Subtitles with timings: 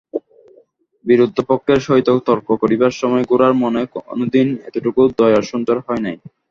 [1.05, 6.15] বিরুদ্ধপক্ষের সহিত তর্ক করিবার সময় গোরার মনে কোনদিন এতটুকু দয়ার সঞ্চার হয় নাই।